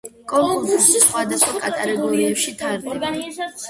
[0.31, 3.19] კონკურსი სხვადასხვა კატეგორიებში ტარდება.